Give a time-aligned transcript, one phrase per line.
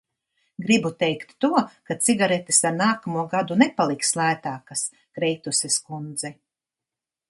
[0.69, 1.51] Gribu teikt to,
[1.91, 4.87] ka cigaretes ar nākamo gadu nepaliks lētākas,
[5.19, 6.39] Kreituses kundze.